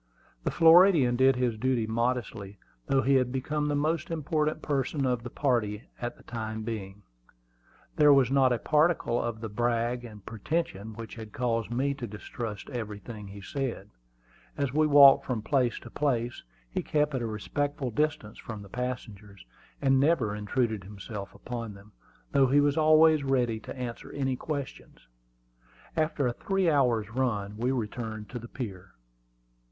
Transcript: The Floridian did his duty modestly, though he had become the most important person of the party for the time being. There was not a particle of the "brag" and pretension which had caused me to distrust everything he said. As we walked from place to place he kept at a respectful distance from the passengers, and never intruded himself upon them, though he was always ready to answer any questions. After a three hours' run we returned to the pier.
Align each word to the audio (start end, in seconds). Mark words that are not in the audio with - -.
The 0.43 0.49
Floridian 0.49 1.15
did 1.15 1.35
his 1.35 1.59
duty 1.59 1.85
modestly, 1.85 2.57
though 2.87 3.03
he 3.03 3.13
had 3.13 3.31
become 3.31 3.67
the 3.67 3.75
most 3.75 4.09
important 4.09 4.63
person 4.63 5.05
of 5.05 5.21
the 5.21 5.29
party 5.29 5.83
for 5.99 6.09
the 6.09 6.23
time 6.23 6.63
being. 6.63 7.03
There 7.97 8.11
was 8.11 8.31
not 8.31 8.51
a 8.51 8.57
particle 8.57 9.21
of 9.21 9.41
the 9.41 9.47
"brag" 9.47 10.03
and 10.03 10.25
pretension 10.25 10.95
which 10.95 11.13
had 11.13 11.31
caused 11.33 11.69
me 11.69 11.93
to 11.93 12.07
distrust 12.07 12.67
everything 12.71 13.27
he 13.27 13.41
said. 13.41 13.91
As 14.57 14.73
we 14.73 14.87
walked 14.87 15.23
from 15.23 15.43
place 15.43 15.77
to 15.81 15.91
place 15.91 16.41
he 16.67 16.81
kept 16.81 17.13
at 17.13 17.21
a 17.21 17.27
respectful 17.27 17.91
distance 17.91 18.39
from 18.39 18.63
the 18.63 18.69
passengers, 18.69 19.45
and 19.83 19.99
never 19.99 20.35
intruded 20.35 20.83
himself 20.83 21.35
upon 21.35 21.75
them, 21.75 21.91
though 22.31 22.47
he 22.47 22.59
was 22.59 22.75
always 22.75 23.23
ready 23.23 23.59
to 23.59 23.77
answer 23.77 24.11
any 24.13 24.35
questions. 24.35 25.07
After 25.95 26.25
a 26.25 26.33
three 26.33 26.71
hours' 26.71 27.11
run 27.11 27.55
we 27.55 27.69
returned 27.69 28.29
to 28.31 28.39
the 28.39 28.47
pier. 28.47 28.93